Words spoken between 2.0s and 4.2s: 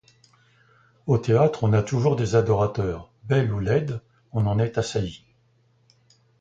des adorateurs; belles ou laides,